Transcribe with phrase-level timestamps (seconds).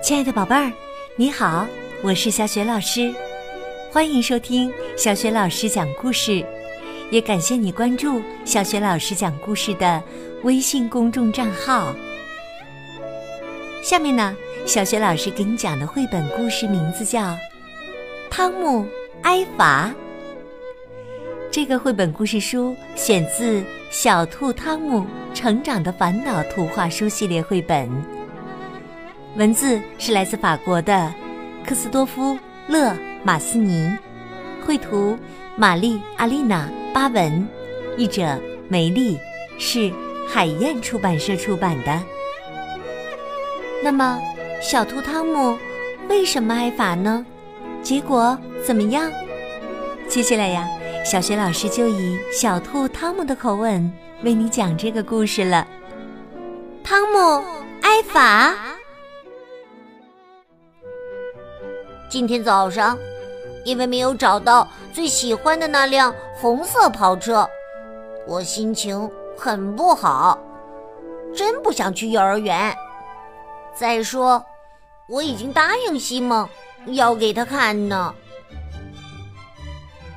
[0.00, 0.72] 亲爱的宝贝儿，
[1.16, 1.66] 你好，
[2.02, 3.12] 我是小雪老师，
[3.90, 6.44] 欢迎收听小雪老师讲故事，
[7.10, 10.00] 也感谢你关注小雪老师讲故事的
[10.44, 11.92] 微信公众账号。
[13.82, 17.20] 下面呢，小雪老师给你讲的绘本故事名字叫
[18.30, 18.86] 《汤姆
[19.22, 19.88] 挨罚》。
[21.50, 23.60] 这个绘本故事书选自
[23.90, 25.04] 《小兔汤姆
[25.34, 27.90] 成长的烦恼》图画书系列绘本。
[29.36, 31.12] 文字是来自法国的
[31.66, 32.34] 科斯多夫·
[32.66, 33.88] 勒马斯尼，
[34.64, 35.16] 绘图
[35.56, 37.46] 玛丽阿丽娜·巴文，
[37.96, 39.18] 译者梅丽，
[39.58, 39.92] 是
[40.26, 42.02] 海燕出版社出版的。
[43.82, 44.18] 那么，
[44.60, 45.56] 小兔汤姆
[46.08, 47.24] 为什么挨罚呢？
[47.80, 49.10] 结果怎么样？
[50.08, 50.66] 接下来呀，
[51.04, 55.66] 小学老师就以小兔汤姆的口吻为你讲这个故事了。
[56.82, 57.44] 汤姆
[57.82, 58.67] 挨罚。
[62.08, 62.98] 今天早上，
[63.64, 67.46] 因为没有找到最喜欢的那辆红色跑车，
[68.26, 70.38] 我心情很不好，
[71.36, 72.74] 真不想去幼儿园。
[73.74, 74.42] 再说，
[75.06, 76.48] 我已经答应西蒙
[76.86, 78.14] 要给他看呢。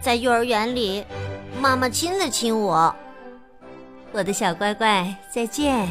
[0.00, 1.04] 在幼儿园里，
[1.60, 2.94] 妈妈亲了亲我，
[4.12, 5.88] 我的小乖乖，再见。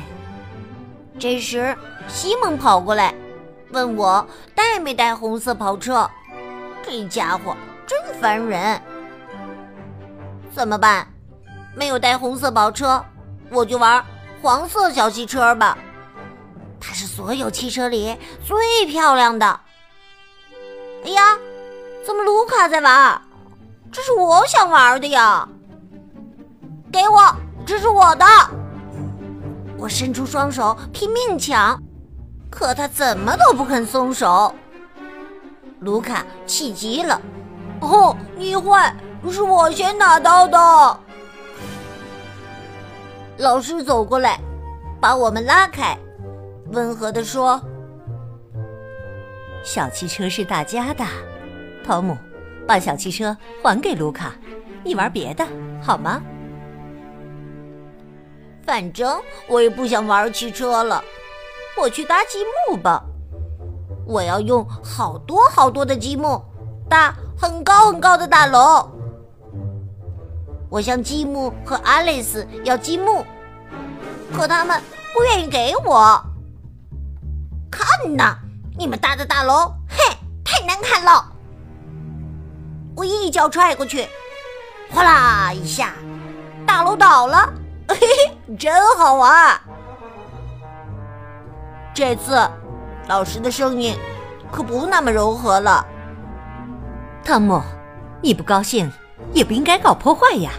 [1.19, 1.75] 这时，
[2.07, 3.13] 西蒙跑过来。
[3.71, 4.25] 问我
[4.71, 6.07] 带没带红色跑车？
[6.83, 8.79] 这家伙真烦人。
[10.53, 11.07] 怎么办？
[11.75, 13.03] 没有带红色跑车，
[13.49, 14.03] 我就玩
[14.43, 15.75] 黄色小汽车吧。
[16.79, 19.59] 它是所有汽车里最漂亮的。
[21.03, 21.35] 哎呀，
[22.05, 23.19] 怎么卢卡在玩？
[23.91, 25.49] 这是我想玩的呀！
[26.91, 28.25] 给我，这是我的！
[29.79, 31.81] 我伸出双手拼命抢。
[32.59, 34.53] 可他怎么都不肯松手，
[35.79, 37.21] 卢卡气极了。
[37.79, 38.93] 哦，你坏，
[39.31, 40.99] 是我先拿到的。
[43.37, 44.37] 老师走过来，
[44.99, 45.97] 把我们拉开，
[46.73, 47.61] 温和地说
[49.63, 51.05] ：“小汽车是大家的，
[51.81, 52.17] 汤姆，
[52.67, 54.33] 把小汽车还给卢卡，
[54.83, 55.47] 你玩别的
[55.81, 56.21] 好吗？
[58.65, 59.17] 反正
[59.47, 61.01] 我也不想玩汽车了。”
[61.81, 63.03] 我去搭积木吧！
[64.05, 66.43] 我要用好多好多的积木
[66.89, 68.89] 搭很高很高的大楼。
[70.69, 73.23] 我向积木和阿丽丝要积木，
[74.35, 74.81] 可他们
[75.13, 76.21] 不愿意给我。
[77.71, 78.35] 看呐，
[78.77, 81.31] 你们搭的大楼，嘿，太难看了！
[82.95, 84.07] 我一脚踹过去，
[84.91, 85.93] 哗啦一下，
[86.67, 87.53] 大楼倒了，
[87.87, 87.95] 嘿
[88.47, 89.59] 嘿，真好玩。
[91.93, 92.39] 这次，
[93.07, 93.97] 老师的声音
[94.51, 95.85] 可不那么柔和了。
[97.23, 97.61] 汤姆，
[98.21, 98.91] 你不高兴
[99.33, 100.51] 也不应该搞破坏呀！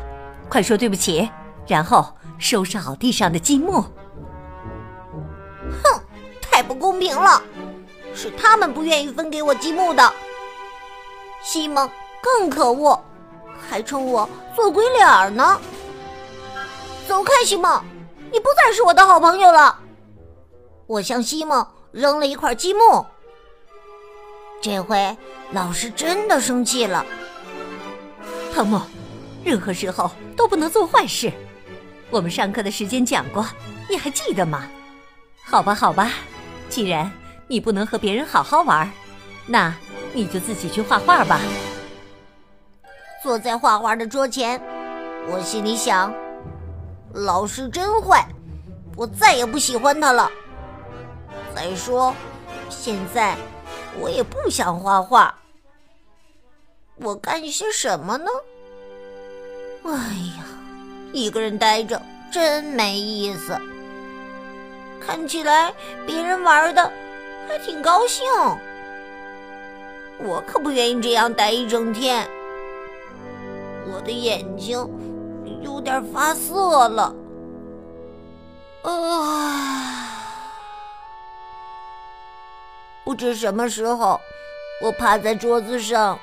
[0.49, 1.31] 快说对不起，
[1.67, 3.81] 然后收拾好地上的积木。
[5.83, 6.01] 哼，
[6.43, 7.43] 太不公平了！
[8.15, 10.13] 是他们不愿意分给我积木的。
[11.43, 11.89] 西蒙
[12.21, 13.01] 更可恶，
[13.69, 15.59] 还冲我做鬼脸呢。
[17.09, 17.83] 走开，西蒙，
[18.31, 19.79] 你不再是我的好朋友了。
[20.91, 23.07] 我向西蒙扔了一块积木。
[24.61, 25.17] 这回
[25.53, 27.07] 老师真的生气了。
[28.53, 28.81] 汤姆，
[29.45, 31.33] 任何时候都不能做坏事。
[32.11, 33.47] 我们上课的时间讲过，
[33.89, 34.67] 你还记得吗？
[35.45, 36.11] 好吧，好吧，
[36.69, 37.09] 既然
[37.47, 38.91] 你不能和别人好好玩，
[39.47, 39.73] 那
[40.13, 41.39] 你就自己去画画吧。
[43.23, 44.61] 坐在画画的桌前，
[45.29, 46.13] 我心里想：
[47.15, 48.27] 老师真坏，
[48.97, 50.29] 我再也不喜欢他了。
[51.55, 52.15] 再说，
[52.69, 53.37] 现在
[54.01, 55.35] 我也不想画画。
[56.97, 58.31] 我干些什么呢？
[59.85, 59.91] 哎
[60.39, 60.45] 呀，
[61.13, 62.01] 一个人呆着
[62.31, 63.59] 真没意思。
[65.01, 65.73] 看起来
[66.07, 66.93] 别人玩的
[67.49, 68.27] 还挺高兴，
[70.19, 72.29] 我可不愿意这样待一整天。
[73.93, 74.79] 我的眼睛
[75.63, 77.15] 有点发涩了。
[78.83, 80.00] 啊。
[83.11, 84.21] 不知什么时候，
[84.81, 86.17] 我趴在桌子上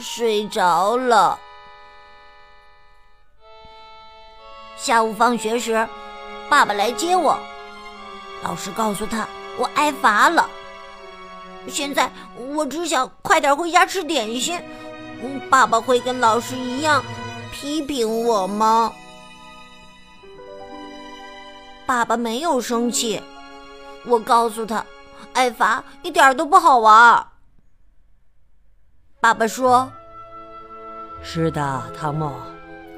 [0.00, 1.38] 睡着了。
[4.76, 5.88] 下午放学时，
[6.50, 7.38] 爸爸来接我，
[8.42, 9.24] 老师告诉他
[9.56, 10.50] 我挨罚了。
[11.68, 14.60] 现在我只想快点回家吃点心。
[15.48, 17.04] 爸爸会跟老师一样
[17.52, 18.92] 批评我吗？
[21.86, 23.22] 爸爸没有生气，
[24.04, 24.84] 我告诉他。
[25.34, 27.26] 挨罚一点都不好玩。
[29.20, 29.90] 爸爸说
[31.22, 32.32] ：“是的，汤姆，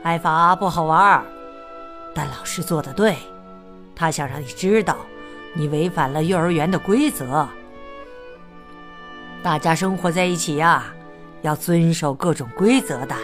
[0.02, 1.24] 挨罚不好玩，
[2.14, 3.16] 但老师做的对，
[3.94, 4.96] 他想让你知道，
[5.54, 7.46] 你违反了幼儿园的规则。
[9.42, 10.84] 大家生活在一起呀，
[11.42, 13.14] 要遵守各种规则的。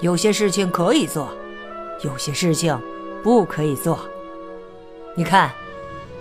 [0.00, 1.32] 有些事情可以做，
[2.02, 2.78] 有些事情
[3.22, 3.98] 不可以做。
[5.16, 5.50] 你看。”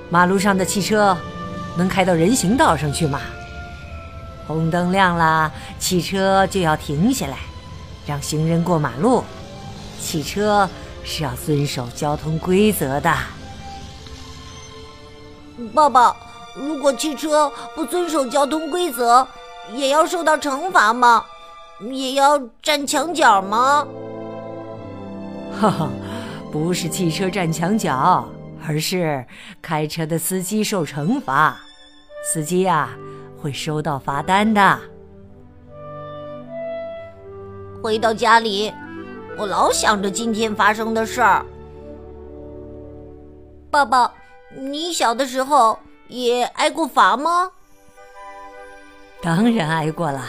[0.10, 1.18] 马路上的汽车
[1.78, 3.20] 能开到人行道上去吗？
[4.46, 7.38] 红灯亮了，汽车就要停下来，
[8.06, 9.24] 让行人过马路。
[10.02, 10.70] 汽车
[11.06, 13.10] 是要遵守交通规则的。
[15.74, 16.14] 爸爸，
[16.56, 19.25] 如果汽车不遵守交通规则，
[19.74, 21.24] 也要受到惩罚吗？
[21.90, 23.88] 也要站墙角吗？
[25.62, 25.90] 哈哈，
[26.52, 28.28] 不是汽车站墙角。
[28.65, 29.25] 而是
[29.62, 31.57] 开车的司机受惩罚，
[32.24, 32.89] 司机啊
[33.42, 34.80] 会收到罚单的。
[37.81, 38.74] 回到家里，
[39.38, 41.45] 我老想着今天发生的事儿。
[43.69, 44.13] 爸爸，
[44.56, 45.77] 你小的时候
[46.07, 47.51] 也挨过罚吗？
[49.21, 50.25] 当然挨过了。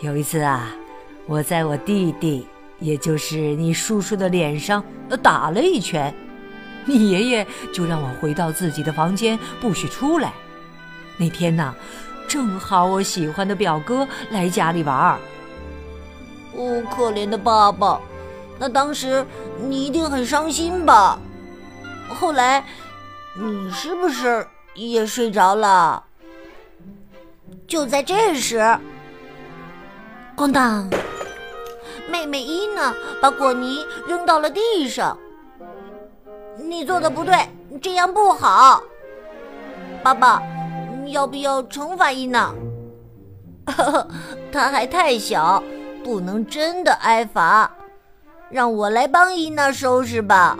[0.00, 0.70] 有一次啊，
[1.26, 2.46] 我在我弟弟，
[2.80, 4.84] 也就是你叔叔的脸上
[5.22, 6.14] 打了一拳。
[6.86, 10.32] 你爷爷就让我回到自己的房间，不许出来。
[11.16, 11.74] 那天呢，
[12.28, 15.18] 正好我喜欢的表哥来家里玩。
[16.56, 18.00] 哦，可怜的爸爸，
[18.58, 19.24] 那当时
[19.60, 21.18] 你一定很伤心吧？
[22.08, 22.64] 后来，
[23.34, 26.04] 你是不是也睡着了？
[27.66, 28.78] 就在这时，
[30.36, 30.88] 咣当，
[32.10, 35.16] 妹妹伊娜把果泥扔到了地上。
[36.56, 37.36] 你做的不对，
[37.80, 38.82] 这样不好。
[40.02, 40.42] 爸爸，
[41.06, 42.52] 要不要惩罚伊娜？
[43.66, 44.08] 呵 呵
[44.52, 45.62] 他还太小，
[46.04, 47.70] 不能真的挨罚。
[48.50, 50.56] 让我来帮伊娜收拾吧。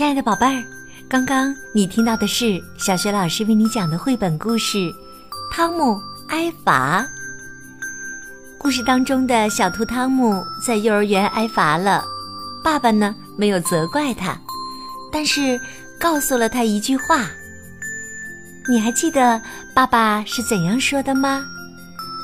[0.00, 0.64] 亲爱的宝贝儿，
[1.10, 4.78] 刚刚你听到的是小学老师为你讲的绘本故事
[5.52, 6.00] 《汤姆
[6.30, 7.02] 挨罚》。
[8.56, 12.02] 故事当中的小兔汤姆在幼儿园挨罚了，
[12.64, 14.34] 爸爸呢没有责怪他，
[15.12, 15.60] 但是
[16.00, 17.26] 告诉了他一句话。
[18.70, 19.38] 你还记得
[19.74, 21.44] 爸爸是怎样说的吗？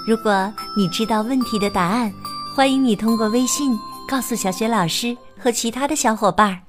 [0.08, 2.10] 如果你知道问题的答案，
[2.54, 3.78] 欢迎你通过微信
[4.08, 6.65] 告诉小学老师和其他的小伙伴儿。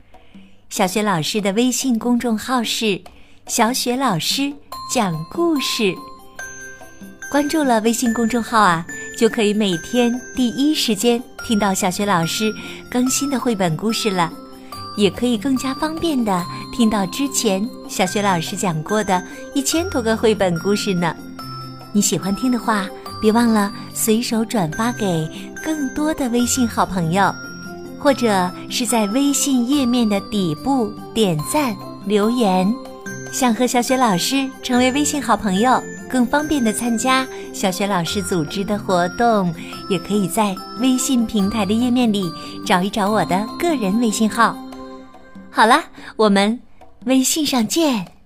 [0.70, 3.02] 小雪老师的微信公众号是
[3.48, 4.52] “小雪老师
[4.94, 5.96] 讲故事”。
[7.32, 8.86] 关注了微信公众号啊，
[9.18, 12.54] 就可以每天第一时间听到小雪老师
[12.92, 14.32] 更新的绘本故事了，
[14.98, 19.24] 也可以更加方便的听到之前小雪老师讲过的
[19.56, 21.16] 一千多个绘本故事呢。
[21.94, 22.86] 你喜欢听的话，
[23.22, 25.28] 别忘了随手转发给
[25.64, 27.34] 更多的微信好朋友。
[28.00, 32.74] 或者是在微信页面的底部点赞留言，
[33.32, 39.54] 想和小雪老师成为微信好朋友，更方便的参加小雪老师组织的活动，
[39.90, 42.32] 也可以在微信平台的页面里
[42.66, 44.56] 找一找我的个人微信号。
[45.50, 45.84] 好了，
[46.16, 46.60] 我们
[47.06, 48.17] 微信上见。